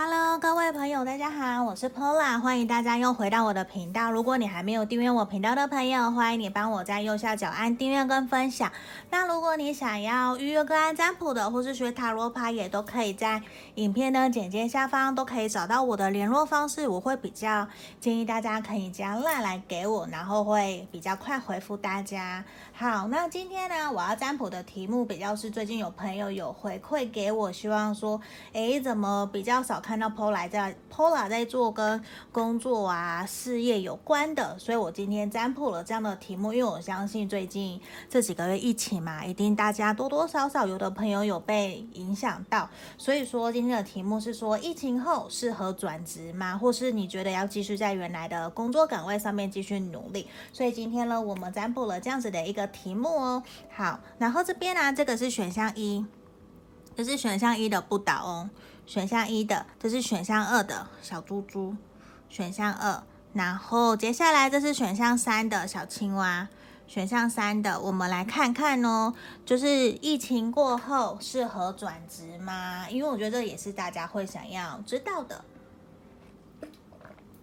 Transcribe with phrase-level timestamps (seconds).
[0.00, 4.12] Hello，各位朋友，大家好，我是 Pola，欢迎大家又回到我的频道。
[4.12, 8.70] 如果你还没有订阅我频道的朋友，欢迎你帮我在右下角按订阅跟分享。
[9.10, 13.42] 那如果你想要预约个案占卜的，或是学塔罗牌，也都可以在
[13.74, 16.86] 影片的简介下方都可以找到我的联络方式。
[16.86, 17.66] 我会比较
[17.98, 22.44] 建议大家可以加 LINE 来给我，然后会比较快回复大家。
[22.72, 28.20] 好，那今天呢，我要占卜的题目比较是最近有朋友有回馈给我，希望说，
[28.52, 37.80] 诶，怎么比较少看到 Pola 在 Pola 在做跟工作啊、事业有关的，所以我今天占卜了这样的题目，因为我相信最近
[38.10, 42.68] 这几个月疫情嘛，一定大家多多少少有的朋友有被影响到，
[42.98, 46.58] 所以说今天的题目是说，疫情后适合转职吗？
[46.58, 50.28] 或是你觉得要继续在原来的工作岗位上面继续努力？
[50.52, 52.68] 所以今天呢，我们占卜了这样子的一个。
[52.68, 53.42] 题目哦，
[53.74, 56.04] 好，然后这边呢、这个是选项一，
[56.94, 58.50] 这是选项一的不倒翁，
[58.88, 61.76] 选项一的，这是选项二的小猪猪，
[62.30, 63.02] 选项二，
[63.34, 66.48] 然后接下来这是选项三的小青蛙，
[66.86, 69.12] 选项三的，我们来看看哦，
[69.44, 72.88] 就是疫情过后适合转职吗？
[72.88, 75.44] 因为我觉得这也是大家会想要知道的。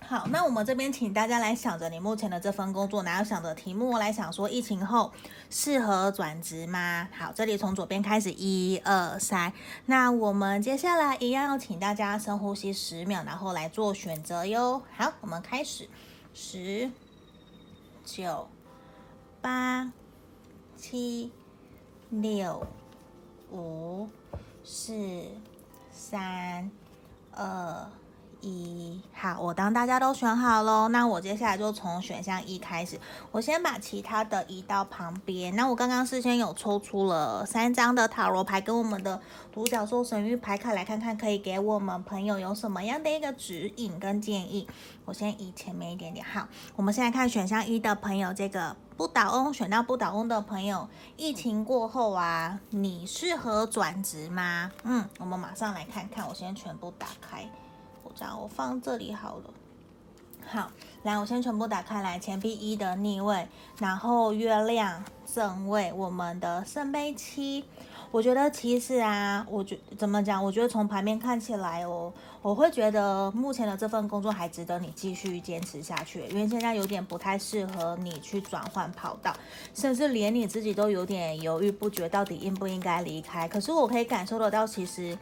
[0.08, 5.12] 好，那我们这边请大家来想着你目前的这份工作，然后想着题目来想说疫情后
[5.50, 7.10] 适合转职吗？
[7.12, 9.52] 好，这里从左边开始，一二三。
[9.88, 14.84] 那我们接下来一样要请大家深呼吸十秒，然后来做选择哟。
[14.96, 15.90] 好，我们开始，
[16.36, 16.92] 十、
[18.04, 18.48] 九、
[19.42, 19.92] 八、
[20.78, 21.32] 七、
[22.12, 22.68] 六、
[23.52, 24.08] 五、
[24.64, 24.94] 四、
[25.92, 26.70] 三、
[27.32, 27.90] 二。
[28.46, 33.00] 一好，我当大家都选好喽，那我接下来就从选项一开始，
[33.32, 35.56] 我先把其他的移到旁边。
[35.56, 39.20] 那我刚刚事先有抽出了三张的塔罗牌跟我们的
[39.52, 44.68] 独角兽神域牌卡，来看看可以给我们朋友有什么样的一个指引跟建议。
[45.06, 46.24] 我先移前面一点点。
[46.24, 50.88] 好，我们现在看选项一的朋友，这个不倒翁选到不倒翁的朋友，
[51.18, 54.72] 疫情过后啊，你适合转职吗？
[54.84, 57.50] 嗯，我们马上来看看，我先全部打开。
[58.42, 59.44] 我放这里好了。
[60.48, 60.70] 好，
[61.02, 62.20] 来，我先全部打开来。
[62.20, 63.48] 钱币一的逆位，
[63.80, 65.04] 然后月亮
[65.34, 67.66] 正位，我们的圣杯七。
[68.12, 70.42] 我觉得其实啊，我觉怎么讲？
[70.42, 79.36] 我觉得从牌面看起来哦，我会觉得目前的这份工作还值得你继续坚持下去，因为现在有点不太适合你去转换跑道，
[79.74, 83.48] 甚至连你自己都有点犹豫不决，到底应不应该离开。
[83.48, 85.18] 可是我可以感受得到，其实。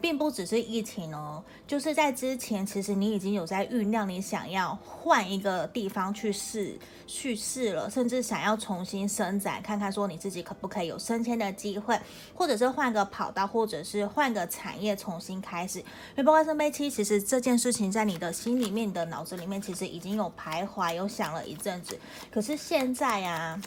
[0.00, 11.98] 并不只是疫情哦，就是在之前，其实你已经有在酝酿，你想要换一个地方去试去试了，甚至想要重新伸展，看看说你自己可不可以有升迁的机会，
[12.34, 15.80] 或者是换个跑道，或者是换个产业重新开始。
[15.80, 15.84] 因
[16.16, 21.98] 为包括圣杯七，其实这件事情在你的心里面、你的脑子里面，其实已经有徘徊，有想了一阵子。
[22.30, 23.60] 可是现在呀。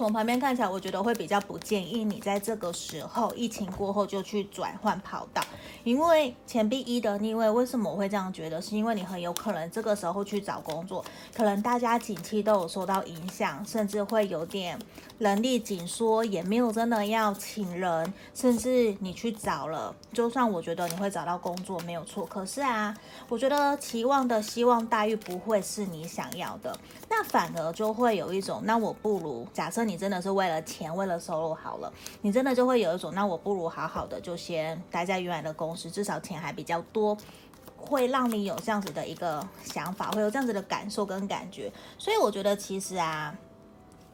[0.00, 5.42] 从旁边看起来，我觉得会比较不建议你在这个时候疫情过后就去转换跑道，
[5.84, 8.62] 因为钱币一的逆位，为什么我会这样觉得？
[8.62, 11.04] 是因为你很有可能这个时候去找工作，
[11.36, 14.78] 可能大家景气都有受到影响，甚至会有点
[15.20, 22.96] 人力紧缩，也没有真的要请人，甚至你去找了，就算我觉得你会找到工作没有错，可是啊，
[23.28, 26.74] 我觉得期望的希望待遇不会是你想要的，
[27.10, 29.90] 那反而就会有一种，那我不如假设你。
[29.90, 31.92] 你真的是为了钱，为了收入好了，
[32.22, 37.18] 你真的就会有一种，那我不如好好的就先待在原来的公司，至少钱还比较多，
[37.76, 41.72] 会让你有这样子的一个想法，会有这样子的感受跟感觉。
[41.98, 43.36] 所以我觉得其实啊，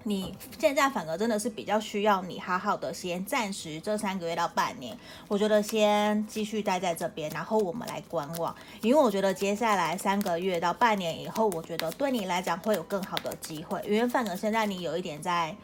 [0.06, 4.96] 你现在反而真的是比较需要你好好的先暂时这三个月到半年，
[5.28, 15.54] 我觉得先继续待在这边，然后我们来观望，因为我觉得接下来三个月到半年以后，我觉得对你来讲会有更好的机会，因为反而现在你有一点在。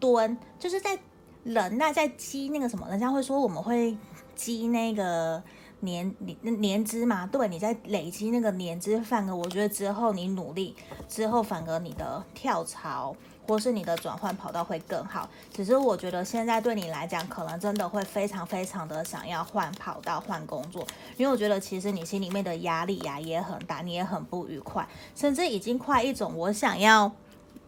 [0.00, 0.96] 蹲就是在
[1.42, 3.96] 忍耐，在积那个什么，人家会说我们会
[4.36, 5.42] 积那个
[5.80, 10.76] 年年年资嘛，对，你在累积那个年资，反而我觉得之后你努力
[11.08, 13.16] 之后，反而你的跳槽
[13.48, 15.28] 或是你的转换跑道会更好。
[15.52, 20.86] 只是我觉得现在对你来讲，可能真的会非常非常的想要换跑道、换工作，
[21.16, 24.86] 因为我觉得其实你心里面的压力呀也很大，你也很不愉快，
[25.16, 27.10] 甚至已经快一种我想要。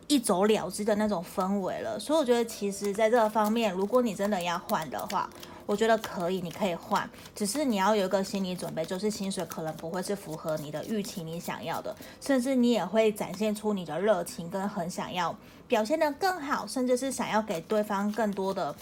[0.09, 5.31] 一走了之的那种氛围了，所以我觉得其实在这个方面，如果你真的要换的话，
[5.71, 15.33] 我觉得可以，你可以换，只是你要有一个心理准备，就是薪水可能不会是符合你的预期，你想要的，甚至你也会展现出你的热情跟很想要
[15.69, 18.75] 表现得更好，甚至是想要给对方更多的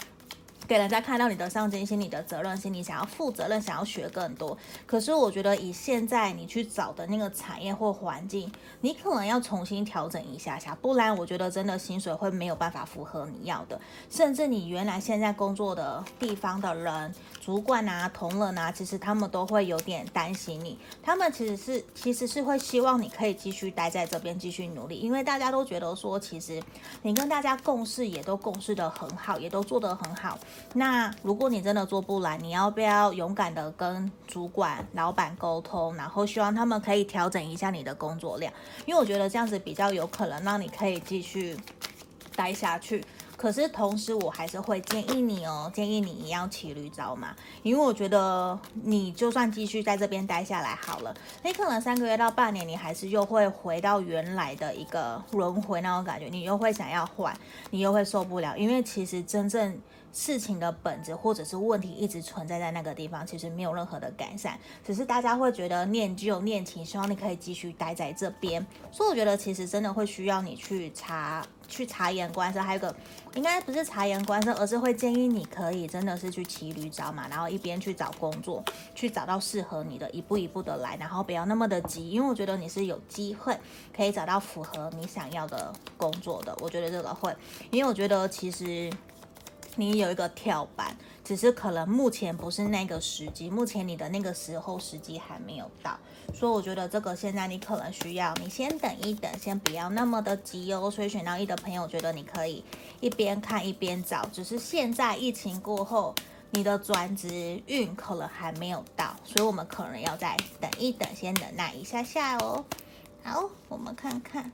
[0.69, 4.55] 给人家看到你的上进心、你的责任心，你想要负责任，想要学更多。
[4.85, 8.51] 可是我觉得以现在你去找的那个产业或环境，
[8.81, 13.81] 你可能要重新调整一下下，不然我觉得真的薪水会没有办法符合你要的。
[14.11, 20.77] 甚至你原来现在工作的地方的人、主管啊、同仁啊，其实他们都会有点担心你。
[21.01, 26.61] 他们其实是其实是会希望你可以继续待在这边，继续努力，因为大家都觉得说，其实
[27.01, 30.37] 你跟大家共事也都共事得很好，也都做得很好。
[30.73, 38.53] 那如果你真的做不来，你要不要勇敢的跟主管、老板沟通，然后希望他们可以调整一下你的工作量？
[38.85, 41.57] 因为我觉得这样子比较有可能让你可以继续
[42.35, 43.03] 待下去。
[43.35, 47.33] 可是同时，我还是会建议你哦，建议你一样骑驴找马，
[47.63, 57.33] 因为我觉得你就算继续在这边待下来好了，你可能三个月到半年，你还是又会回到原来的一个轮回那种感觉，你又会想要换，
[57.71, 59.81] 你又会受不了，因为其实真正。
[60.11, 68.65] 事情的本质或者是问题一直存在在那个地方，其实没有任何的改善，只是大家会觉得念旧念情，希望你可以继续待在这边。
[68.91, 72.95] 所以我觉得其实真的会需要你去察去察言观色，还有一个
[73.35, 78.63] 应该不是察言观色，而是会建议你可以真的是去骑驴找马，然后一边去找工作，
[78.95, 83.55] 去找到适合你的，一步一步的来，然后不要那么的急，因为我觉得你是有机会
[83.95, 86.55] 可以找到符合你想要的工作的。
[86.59, 87.35] 我觉得这个会，
[87.69, 88.91] 因为我觉得其实。
[89.79, 90.93] 你有一个跳板，
[91.23, 95.97] 只是可能目前不是那个时机，目前你的那个时候时机还没有到，
[96.33, 100.91] 所以我觉得这个现在你可能需要你先等一等，先不要那么的急哦。
[100.91, 102.61] 所以选到一的朋友，觉得你可以
[102.99, 106.13] 一边看一边找，只是现在疫情过后，
[106.51, 112.65] 你的转职运可能还没有到，所以我们可能要再等一等，先忍耐一下下哦。
[113.23, 114.51] 好，我们看看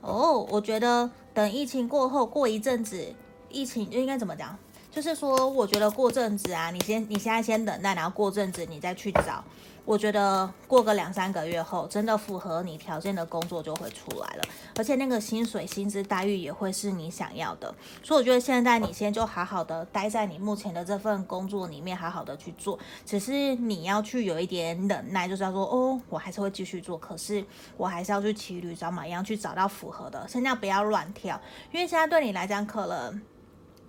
[0.00, 3.14] 哦，我觉得等疫情过后，过一阵子。
[3.50, 4.56] 疫情就应该怎么讲？
[4.90, 9.44] 就是说，我觉得过阵子啊，你先，你现在先等待，然后过阵子你再去找。
[9.84, 14.42] 我觉得过个两三个月后，真的符合你条件的工作就会出来了，
[14.76, 17.72] 而且那个薪水、薪资待遇也会是你想要的。
[18.02, 22.78] 所以我觉得现在你先就好好的待在你目前的这份工作里面，好好的去做。
[23.06, 27.44] 只是你要去有一点忍耐，就是要说，哦，我还是会继续做，可是
[27.76, 30.26] 我还是要去骑驴找马一样去找到符合的。
[30.28, 31.40] 现在不要乱跳，
[31.72, 33.22] 因为现在对你来讲可能。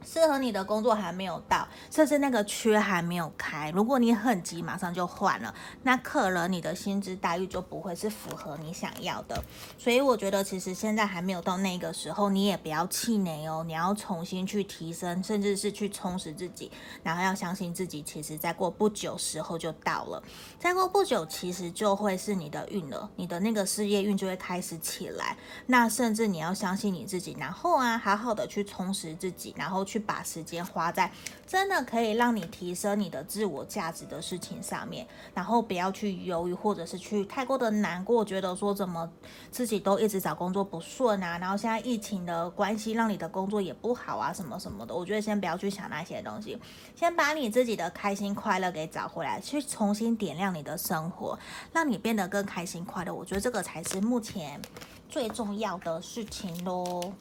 [0.06, 3.69] 适合你的工作还没有到，甚至那个缺还没有开。
[3.71, 5.53] 如果你很急，马上就换了，
[5.83, 9.44] 那可能你的薪资待遇就不会是符合你想要的。
[9.77, 13.63] 所以我觉得，其实现在还没有到那个时候，你也不要气馁哦。
[13.65, 16.71] 你要重新去提升，甚至是去充实自己，
[17.04, 18.01] 然后要相信自己。
[18.01, 20.24] 其实再过不久时候就到了，
[20.59, 25.38] 再过不久，其实就会是你的运了，你的那个事业运就会开始起来。
[25.68, 29.86] 那甚至你要相信你自己，然后啊，好好的去充实自己，然后。
[29.91, 31.11] 去把时间花在
[31.45, 39.11] 真的可以让你提升你的自我价值的事情上面，然后不要去犹豫，或者是去太过的难过，觉得说怎么
[39.51, 44.95] 自己都一直找工作不顺啊，然后现在疫情的关系让你的工作也不好啊，什么什么的。
[44.95, 46.57] 我觉得先不要去想那些东西，
[46.95, 51.37] 先把你自己的开心快乐给找回来，去重新点亮你的生活，
[51.73, 53.13] 让你变得更开心快乐。
[53.13, 54.61] 我觉得这个才是目前
[55.09, 57.11] 最重要的事情喽。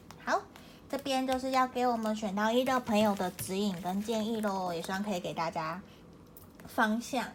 [0.91, 5.81] 这边就是要给我们选到一的朋友的指引跟建议喽，也算可以给大家
[6.67, 7.25] 方向，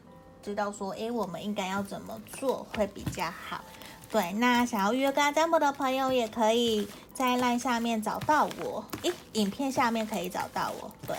[0.42, 3.64] 知道说，诶，我们应该要怎么做会比较好。
[4.10, 10.90] 对，那想要预约跟占卜的朋友，也可以在 LINE 下面找到我，诶，影片下面可以找到我。
[11.06, 11.16] 对，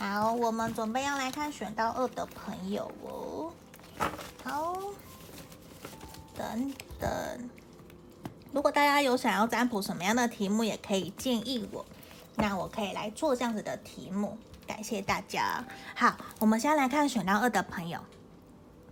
[0.00, 3.52] 好，我们准备要来看选到二的朋友哦。
[4.42, 4.76] 好，
[6.36, 7.50] 等等。
[8.58, 11.86] 如果大家有想要占卜什么样的题目，也可以建议我，
[12.34, 14.36] 那我可以来做这样子的题目。
[14.66, 15.64] 感谢大家。
[15.94, 18.00] 好，我们先来看选到二的朋友，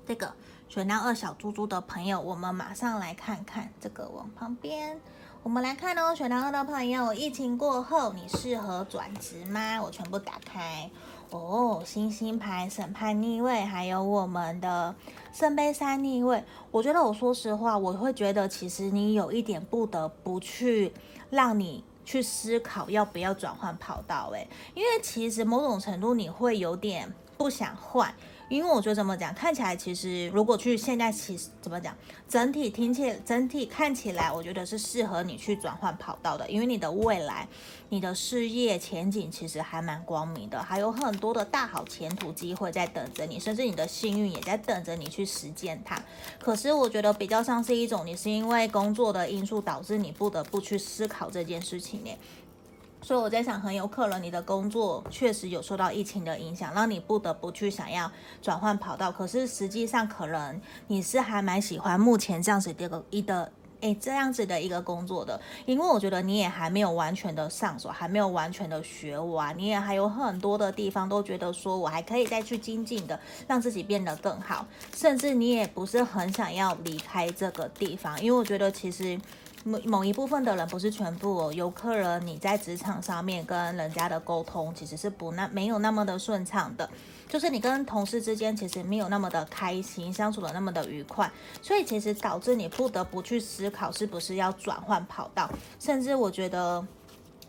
[0.07, 0.33] 这个
[0.69, 5.01] 选到二小猪猪的朋友，我们马上来看看这个往旁边，
[5.47, 9.81] 我们来看哦，选到二的朋友，疫情过后你适合转职吗？
[9.81, 10.91] 我全部打开。
[11.31, 14.93] 哦，星星牌审判逆位，还有我们的
[15.33, 16.43] 圣杯三逆位。
[16.73, 20.93] 我觉得，我说实话，我会觉得其实你有一点不得不去
[21.31, 24.31] 让你去思考要不要转换跑道。
[24.35, 28.13] 诶，因为其实某种程度你会有点不想换。
[28.49, 31.97] 因为我觉得怎么讲，看起来其实如果去现在其实怎么讲，
[32.29, 37.49] 整体听起整体看起来，我觉得是适合你去转换跑道的，因为你的未来、
[37.89, 46.01] 你的事业前景其实还蛮光明的，还有很多的大好前途机会在等着你，甚至你的幸运也在等着你去实践它。
[46.39, 52.11] 可是我觉得比较像是一种，你是因为工作的因素导致你不得不去思考这件事情呢。
[53.07, 58.11] 所以我在想，很有可能你的工作确实有受到疫情的影响，让你不得不去想要
[58.43, 59.13] 转换跑道。
[59.13, 79.17] 可是实际上，可能你是还蛮喜欢目前这样子的一个一的诶这样子的一个工作的，因为我觉得你也还没有完全的上手，还没有完全的学完，你也还有很多的地方都觉得说我还可以再去精进的，让自己变得更好，甚至你也不是很想要离开这个地方，因为我觉得其实。
[79.67, 86.89] 某某一部分的人不是全部哦，有客人你在职场上面跟人家的沟通其实是不那没有那么的顺畅的，
[87.29, 91.29] 就是你跟同事之间其实没有那么的开心，相处的那么的愉快，
[91.61, 96.87] 所以其实导致你不得不去思考是不是要转换跑道，甚至我觉得。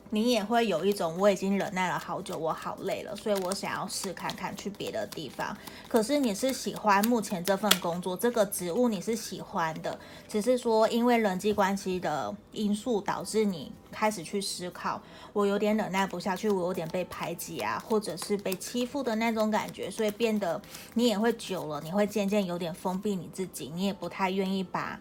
[0.09, 5.55] 你也会有一种我已经忍耐了好久，我好累了，所以我想要试看看去别的地方。
[5.87, 15.01] 可是你是喜欢目前这份工作，这个职务你是喜欢的，只是说因为人际关系的因素导致你开始去思考，
[15.33, 20.61] 我有点忍耐不下去，我有点被排挤啊，或者是被欺负的那种感觉，所以变得
[20.93, 24.99] 你也会久了，你会渐渐有点封闭你自己，你也不太愿意把。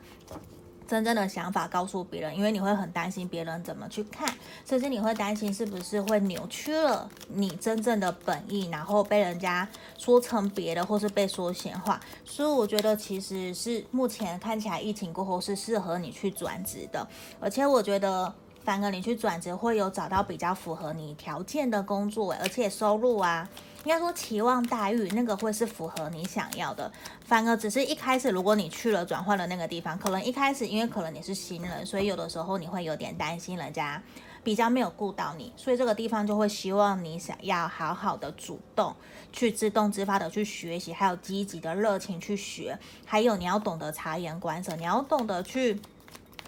[0.87, 4.33] 真正的想法告诉别人，因为你会很担心别人怎么去看，
[4.65, 12.01] 甚至你会担心是不是会扭曲了你真正的本意，然后被人家说成别的，或是被说闲话。
[12.25, 17.07] 所以我觉得其实是目前看起来疫情过后是适合你去转职的，
[17.41, 18.33] 而且我觉得
[18.65, 23.49] 反而你去转职会有找到比较符合你条件的工作，而且收入啊。
[23.87, 26.91] 应该说期望待遇那个会是符合你想要的，
[27.25, 34.03] 反而只是一开始如果你去了转换了那个地方，可能一开始因为可能你是新人，所以有的时候你会有点担心人家
[34.43, 38.93] 比较没有顾到你，所以这个地方就会希望你想要好好的主动
[39.33, 45.81] 去自动自发的去学习，还有积极的热情去学，还有你要懂得察言观色，你要懂得去。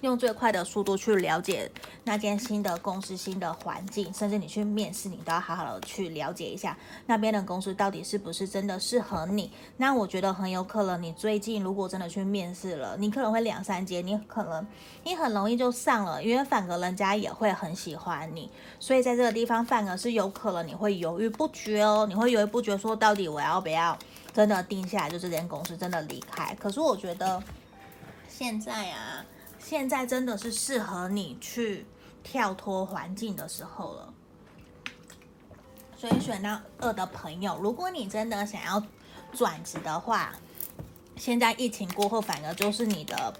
[0.02, 1.70] 用最快的速度去了解
[2.04, 6.76] 那间新的公司、新的环境，甚至你去面试，你都要好好的去了解一下
[7.06, 9.50] 那边的公司到底是不是真的适合你。
[9.76, 14.64] 那我觉得很有可能，你最近如果真的去面试了，你可能会两三间，你可能
[15.02, 18.48] 你很容易就上了，因为反而人家也会很喜欢你。
[18.78, 23.98] 所以在这个地方，反而是有可能你会犹豫不决哦，你会犹豫不决，说到底我要不要
[24.32, 26.54] 真的定下来，就这间公司真的离开。
[26.54, 27.42] 可是我觉得
[28.28, 29.24] 现在啊。
[29.58, 31.84] 现在真的是适合你去
[32.22, 34.12] 跳脱环境的时候了，
[35.96, 38.82] 所以选到二的朋友，如果你真的想要
[39.32, 40.32] 转职的话，
[41.16, 43.34] 现在疫情过后反而就是你的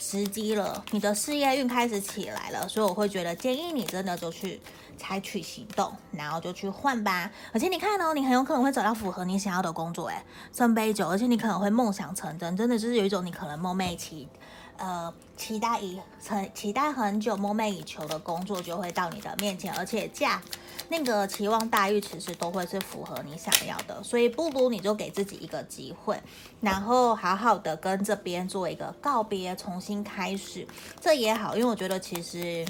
[0.00, 4.60] 时机了，你的事业运开始起来了，所以我会觉得建议你真的就去
[4.96, 7.30] 采取行动，然后就去换吧。
[7.52, 10.22] 而且你看哦，你很有可能会找到符合你想要的工作，诶，
[10.52, 14.28] 圣杯酒，而且你可能会梦想成真，真的就是有一种你可能梦寐以求。
[14.78, 20.42] 呃，期待已成期待很久、梦寐以求的工作就会到你的面前，而且价
[20.88, 26.20] 那个期望待遇其实都会是符合你想要的，所以不如你就给自己一个机会，
[26.60, 30.66] 然后好好的跟这边做一个告别，重新开始，
[31.00, 32.66] 这也好，因为我觉得其实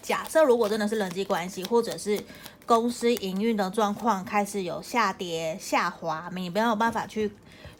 [0.00, 2.18] 假设如果真的是人际关系或者是
[2.64, 7.32] 公司营运的状况开始有下跌、下滑，你没有办法去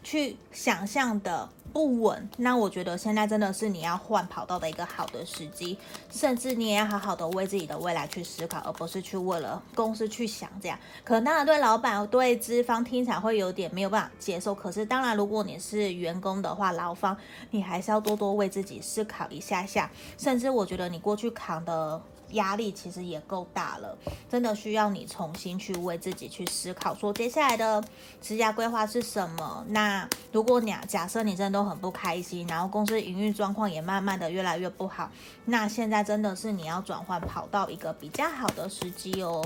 [0.03, 1.49] 去想象的。
[1.71, 5.77] 不稳，那我觉得现在真的是你要换跑道的一个好的时机，
[6.11, 10.77] 甚至你也要好好的为自己的未来去思考，而不是去为了公司去想这样。
[11.03, 17.15] 可能当然对老板、对资方听起来会有点没有办法接受，可是当然如果你是员工的话，劳方
[17.51, 22.01] 你还是要多多为自己思考一下下，甚至我觉得你过去扛的。
[22.31, 23.97] 压力其实也够大了，
[24.29, 27.83] 真的需要你重新去为自己去思考，说接下来的
[28.21, 29.65] 职业规划是什么。
[29.69, 35.09] 那如果你假设你真的都很不开心，然后公司营运状况也慢慢的越来越不好，
[35.45, 39.43] 那现在真的是你要转换跑道一个比较好的时机哦。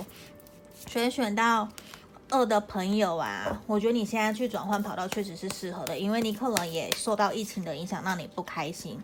[0.87, 1.69] 所以选到
[2.29, 8.99] 二的朋友啊，我觉得你现在去转换跑道确实是适合的，因为你可能也受到疫情的影响，让你不开心。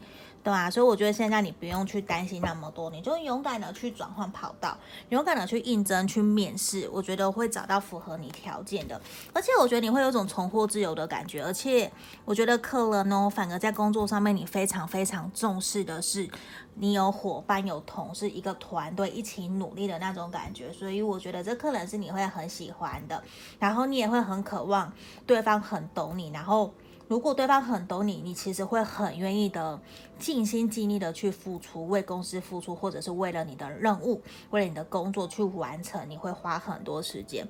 [0.49, 4.75] 对啊，所以我觉得现在你不用去担心那么多，你就勇敢的去转换跑道，
[5.09, 8.99] 勇敢的去应征、去面试，我觉得会找到符合你条件的。
[9.31, 11.43] 而且我觉得你会有种重获自由的感觉。
[11.43, 11.91] 而且
[12.25, 16.27] 我觉得客人呢，反而在工作上面你非常非常重视的是
[16.73, 20.73] 你有伙伴、有同事，一个团队一起努力的那种感觉。
[20.73, 23.23] 所以我觉得这客人是你会很喜欢的，
[23.59, 24.91] 然后你也会很渴望
[25.27, 26.73] 对方很懂你，然后。
[27.09, 29.79] 如果对方很懂你，你其实会很愿意的
[30.19, 37.47] 尽心尽力的去付出，为公司付出，或者是为了你的任务，为了你的工作去完成，你会花很多时间。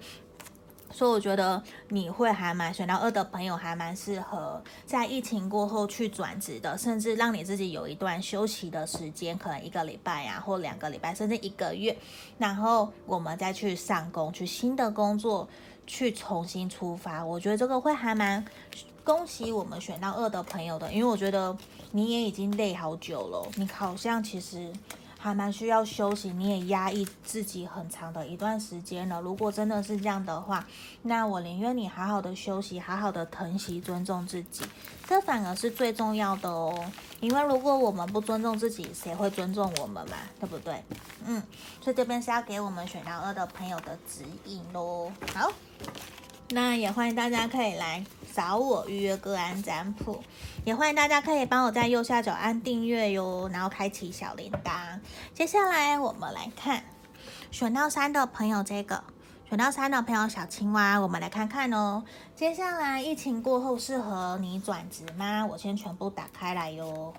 [0.92, 11.98] 所以我觉得你会还蛮选到二的朋友还蛮适合在疫情过后去转职的，甚至让你自己有一段休息的时间，可能一个礼拜呀、或两个礼拜，甚至一个月，
[12.38, 15.48] 然后我们再去上工，去新的工作，
[15.86, 17.24] 去重新出发。
[17.26, 18.44] 我觉得这个会还蛮
[19.10, 21.58] 恭喜我们选到二的朋友的，因为我觉得
[21.94, 24.72] 你也已经累好久了，你好像其实。
[25.22, 29.20] 还蛮需要休息，你也压抑自己很长的一段时间了。
[29.20, 30.66] 如果真的是这样的话，
[31.02, 34.64] 那我宁愿你好好的休息，好好的疼惜、尊重自己，
[35.06, 36.74] 这反而是最重要的哦。
[37.20, 40.16] 因为如果我们不尊重自己，谁会尊重我们嘛？
[40.40, 40.82] 对不对？
[41.26, 41.44] 嗯，
[41.82, 45.12] 所以这边是要给我们选到二的朋友的指引喽。
[45.36, 45.52] 好，
[46.52, 48.02] 那也欢迎大家可以来
[48.40, 50.24] 找我预约个案占卜。
[50.64, 54.98] 也欢迎大家可以帮我在右下角按订阅哟，然后开启小铃铛。
[55.34, 56.82] 接下来我们来看
[57.52, 59.04] 选到三的朋友，这个
[59.50, 62.02] 选到三的朋友小青蛙，我们来看看哦。
[62.34, 65.46] 接下来疫情过后适合你转职吗？
[65.46, 67.14] 我先全部打开来哟。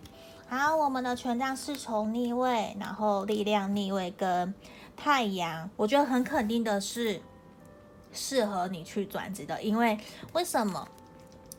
[0.49, 4.55] 好，我们的权杖侍从逆位，然后力量逆位跟
[4.97, 7.21] 太阳，我觉得很肯定的是
[8.11, 9.99] 适合你去转职的，因为
[10.33, 10.89] 为什么？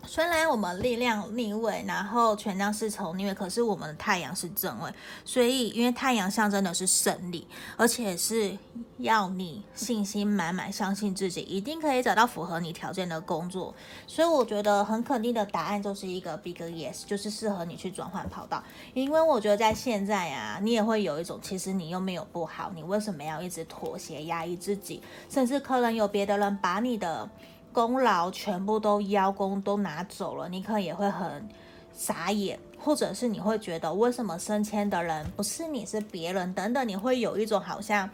[0.06, 4.92] 虽然我们力量逆位，然后权杖侍从逆位，可是我们的太阳是正位，
[5.24, 8.58] 所以因为太阳象征的是胜利，而且是
[8.98, 13.74] 要你信心满满，相信自己一定可以找到符合你条件的工作，
[14.06, 18.62] 所以我觉得很肯定的答案就是一个 big yes，就是适合你去转换跑道。
[18.94, 27.30] 因为我觉得在现在啊，你也会有一种其实你又没有不好，你为什么要一直妥协压抑自己，甚至可能有别的人把你的。
[27.74, 31.48] 功劳全部都邀功都拿走了，你可能也会很
[31.94, 38.10] 傻眼，或者是你会觉得为什么升迁的人不是你是别人等等，你会有一种好像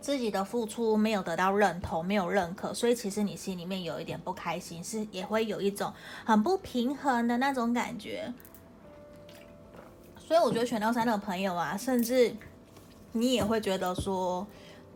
[0.00, 5.92] 自己的付出没有得到认同，没有认可，所以其实你心里面有一点不开心，是也会有一种
[6.24, 8.32] 很不平衡的那种感觉。
[10.16, 12.36] 所以我觉得选到三的朋友啊，甚至
[13.12, 14.46] 你也会觉得说，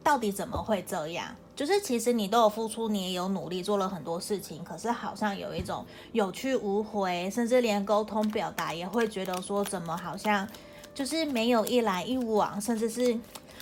[0.02, 1.34] 到底怎么会这样？
[1.54, 10.48] 就是其实你都有付出，你也有努力做了很多事情，可是好像有一种有去无回，甚至连沟通表达也会觉得说怎么好像
[10.94, 13.18] 就是没有一来一往，甚至是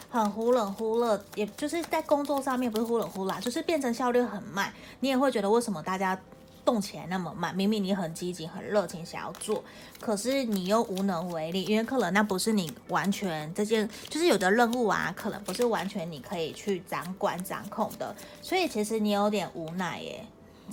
[0.08, 6.18] 很忽冷忽热，也就是在工作上面不是忽冷忽热，就是变成效率很慢，你也会觉得为什么大家。
[6.64, 9.62] 动起来那么慢，明明你很积极、很热情，想要做，
[10.00, 20.24] 可是你又无能为力，因为可能那不是你完全这件，就是有的任务啊，可能不是完全你可以去掌管、掌控的，所以其实你有点无奈耶。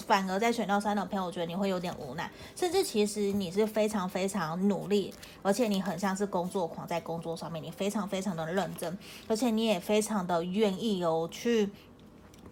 [0.06, 8.96] 反而在选到三的朋友，我觉得你会有点无奈，甚至其实你是非常非常努力，而且你很像是工作狂，在工作上面你非常非常的认真，
[9.28, 11.72] 而且你也非常的愿意哦去。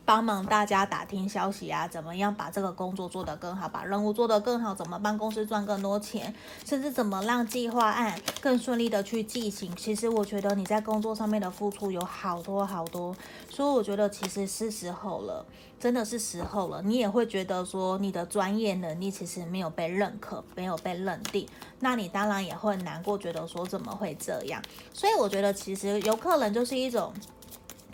[0.06, 9.76] 帮忙大家打听消息啊，怎么样把这个工作做得更好，把任务做得更好，怎么帮公司赚更多钱，甚至怎么让计划案更顺利的去进行。
[9.76, 13.16] 其实我觉得你在工作上面的付出有好多好多，
[13.50, 15.44] 所以我觉得其实是时候了，
[15.80, 16.84] 真的是时候了。
[16.84, 21.48] 你也会觉得说你的专业能力其实没有被认可，没有被认定，
[21.80, 24.62] 那你当然也会难过，觉得说怎么会这样。
[24.94, 27.12] 所以我觉得其实有可能就是一种。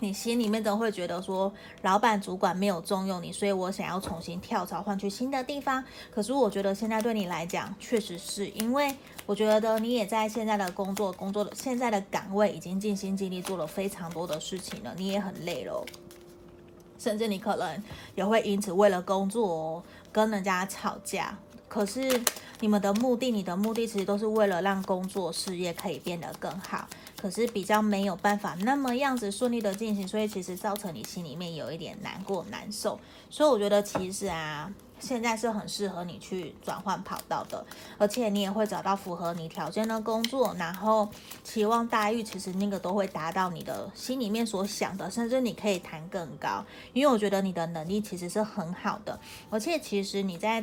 [0.02, 5.82] 你心里面都会觉得说，老板主管没有重用你，所以我想要重新跳槽，换去新的地方。
[6.10, 8.92] 可是我觉得现在对你来讲，确实是因为
[9.26, 15.86] 我觉得你也在现在的工作工作的现在的岗位已经尽心尽力做了非常多的事情了，你也很累了，
[16.98, 17.80] 甚至你可能
[18.16, 21.38] 也会因此为了工作跟人家吵架。
[21.68, 22.20] 可是
[22.58, 26.88] 你们的目的，你的目的其实都是为了让工作事业可以变得更好。
[27.22, 32.98] 可是比较没有办法那么样子顺利的进行，所以其实造成你心里面有一点难过难受。
[33.30, 37.64] 所以我觉得其实啊，现在是很适合你去转换跑道的，
[37.96, 41.08] 而且你也会找到符合你条件的工作，然后
[41.44, 50.60] 期望待遇其实那个都会达到你的心里面所想的，甚至你可以谈更高，因为我觉得你的能力其实是很好的，而且其实你在。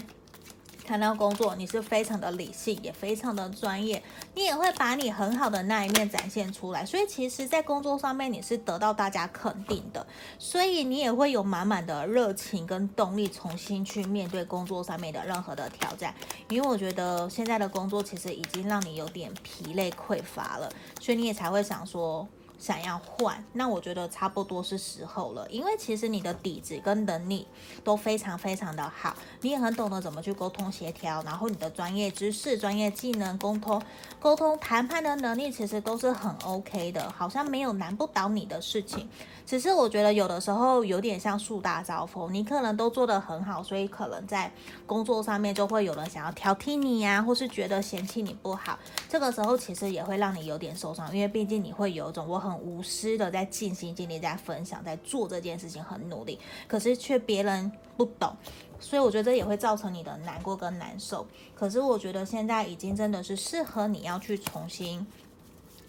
[0.85, 4.01] 谈到工作，你是非常的理性，也非常的专业，
[4.33, 6.83] 你也会把你很好的那一面展现出来。
[6.83, 10.05] 所以，其实，在工作上面，你是得到大家肯定的，
[10.39, 16.13] 所以你也会有满满的热情跟动力，重新去面对工作上面的任何的挑战。
[16.49, 22.27] 因为我觉得现在的工作其实已经让你有点疲累匮乏了，所以你也才会想说。
[22.59, 27.47] 想要换，那我觉得差不多是时候了，因为其实你的底子跟能力
[27.85, 33.81] 都非常非常的好，你也很懂得怎么去沟通协调，然后你的专业知识、专业技能、沟通、
[34.19, 39.09] 沟通谈判的能力其实都是很 OK 的，好像没有难不倒你的事情。
[39.45, 44.51] 只是我觉得有的时候有点像树大招风，你可能都做得很好，所以可能在
[44.85, 52.48] 工作上面就会有人想要挑剔你呀、或是觉得嫌弃你不好，这个时候其实也会让你有点受伤，因为毕竟你会有一种我很。
[52.49, 58.35] 很无私的在尽心尽力在分享，在做这件事情，很努力，可是却别人不懂，
[58.79, 61.27] 所以我觉得这也会造成你的难过跟难受。
[61.53, 65.05] 可是我觉得现在已经真的是适合你要去重新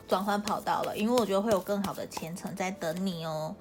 [0.06, 3.54] 转换跑道了，因为我觉得会有更好的前程在等你哦，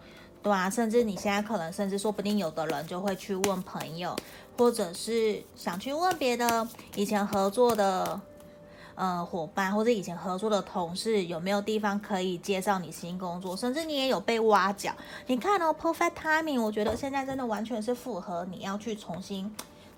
[0.43, 4.15] 对啊，甚至你现在可能甚至说不定有的人就会去问朋友，
[4.57, 8.19] 或者是想去问别的以前合作的。
[8.99, 13.55] 呃，伙伴或者以前合作的同事，有没有地方可以介绍你新工作？
[13.55, 14.91] 甚至你也有被挖角。
[15.27, 19.49] 你看哦，perfect timing，我觉得现在真的完全是符合你要去重新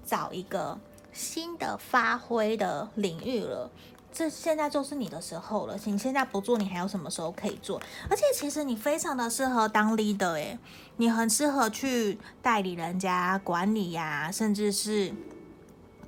[0.06, 0.78] 找一个
[1.12, 3.72] 新的发挥的领域了。
[4.14, 5.76] 这现在就是你的时候了。
[5.86, 7.82] 你现在不做，你还有什么时候可以做？
[8.08, 10.60] 而且其实你非常的适合当 leader，诶，
[10.98, 15.12] 你很适合去代理人家、管理呀、甚至是。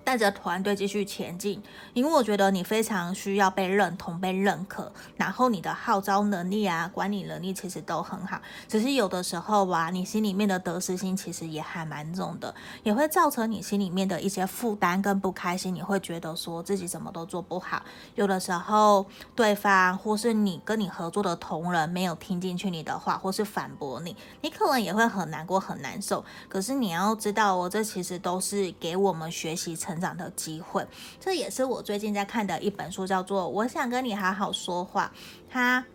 [0.03, 1.61] 带着团队继续前进，
[1.93, 8.41] 因为我觉得你非常需要被认同、被认可，然后你的号召能力啊、管理能力其实都很好。
[8.67, 15.73] 只是有的时候啊，你心里面的得失心其实也还蛮重的，也会造成你心里面的一些负担跟不开心。
[15.73, 17.81] 你会觉得说自己什么都做不好，
[18.15, 26.25] 有的时候对方或是你跟你合作的同仁没有听进去你的话，或是反驳你，你可能也会很难过、很难受。
[26.49, 29.92] 可是你要知道哦，这其实都是给我们学习成。
[29.93, 30.83] 成长的机会，
[31.19, 35.11] 这也是我最近在看的一本书，叫做《我想跟你好好说话》。
[35.47, 35.85] 它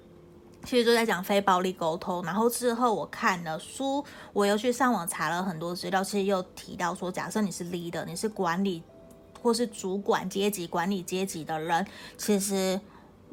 [0.64, 2.22] 其实就在讲非暴力沟通。
[2.22, 8.84] 然后之后我看了书，我又去上网查了很多资料，其实又提到说，假设你是 leader，你是管理
[9.42, 11.84] 或是主管阶级、管理阶级的人，
[12.16, 12.80] 其实。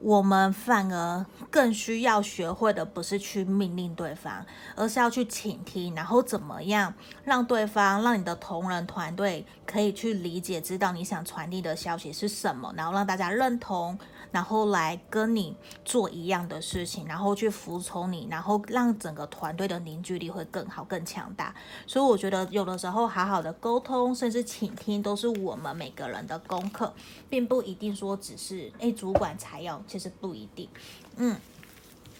[0.01, 13.97] 我们反而更需要学会的不是去命令对方，而是要去倾听，然后怎么样让对方、让你的同仁团队可以去理解、知道你想传递的消息是什么，然后让大家认同。
[14.35, 21.55] 然后来跟你做一样的事情，然后去服从你，然后让整个团队的凝聚力会更好、更强大。
[21.87, 26.93] 所以我觉得有的时候好好的沟通，甚至倾听，都是我们每个人的功课，
[27.29, 30.67] 并不一定说只是诶主管才要，其实不一定。
[31.15, 31.37] 嗯，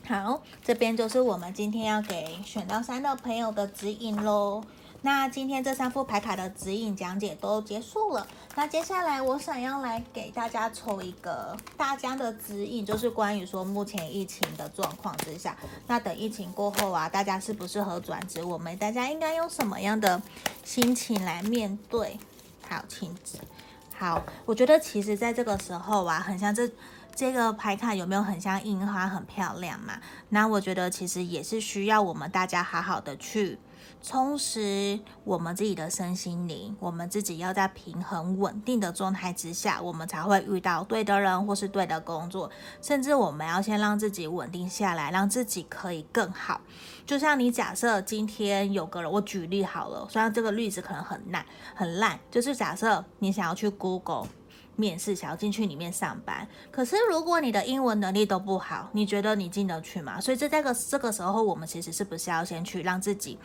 [0.07, 4.63] 好，这边就是我们今天要给选到三的朋友的指引喽。
[5.05, 8.25] 那今天这三副牌卡的指引讲解都结束了。
[8.55, 18.43] 那接下来我想要来给大家抽一个大家的指引，就是关于说目前疫情的状况之下，那等疫情过后啊，大家适不适合转职？
[18.43, 20.19] 我们大家应该用什么样的
[20.63, 22.17] 心情来面对？
[22.67, 23.37] 好，亲子。
[23.95, 26.67] 好，我觉得其实在这个时候啊，很像这
[27.13, 29.99] 这个牌卡有没有很像樱花，很漂亮嘛？
[30.29, 33.59] 那我觉得其实也是需要我们大家好好的去。
[34.05, 42.51] 充实我们自己的身心灵，我们自己要在平衡稳定的状态之下，我们才会遇到对的人或是对的工作。
[42.83, 46.61] 甚至我们要先让自己稳定下来，让自己可以更好。
[47.03, 54.27] 就像你假设今天有个人，我举例好了，虽然这个例子可能很烂很烂，就是假设你想要去 Google
[54.75, 60.21] 面试，想要进去里面上班，可是如果你的英文能力都不好，你觉得你进得去吗？
[60.21, 63.39] 所以在这个这个时候，我们其实是不是要先去让自己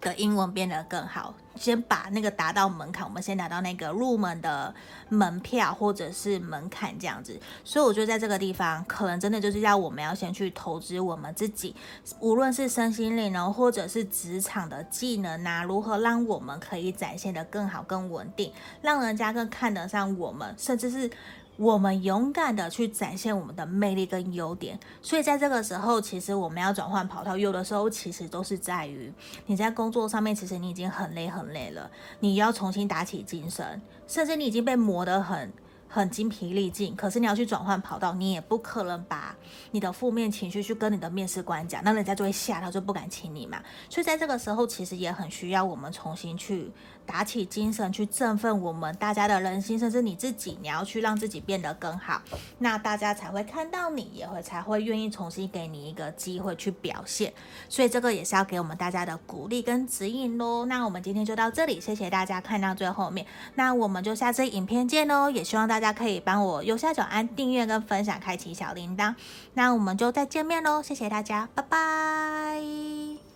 [0.00, 4.74] 的英文变得更好，先把那个达到门槛，我们先拿到那个入门的
[5.08, 7.38] 门票或者是门槛这样子。
[7.64, 11.74] 所以我觉得在这个地方，可能真的就是要我们要先去投资我们自己，
[12.18, 21.10] 无论是身心灵呢，或者是职场的技能啊，如何让我们可以展现得更好、更稳定，让人家更看得上我们，甚至是。
[21.56, 29.12] 我们勇敢的去展现我们的魅力跟优点，所以在这个时候，其实我们要转换跑道，有的时候其实都是在于
[29.44, 35.52] 你在工作上面，其实你已经很累很累了，你要重新打起精神，甚至你已经被磨得很
[35.86, 39.36] 很精疲力尽，可是你要去转换跑道，你也不可能把
[39.72, 43.62] 你的负面情绪去跟你的面试官讲，那人家就会吓到，就不敢请你嘛。
[43.90, 46.72] 所以在这个时候，其实也很需要我们重新去。
[47.10, 52.22] 打起精神去振奋我们大家的人心，甚至你自己，你要去让自己变得更好，
[52.58, 57.32] 那大家才会看到你，也会才会愿意重新给你一个机会去表现。
[57.68, 60.66] 所以这个也是要给我们大家的鼓励跟指引喽。
[60.66, 65.28] 那我们今天就到这里，谢谢大家看到最后面，那我们就下次影片见喽。
[65.28, 69.16] 也希望大家可以帮我右下角按订阅跟分享，开启小铃铛。
[69.54, 73.29] 那我们就再见面喽，谢谢大家，拜拜。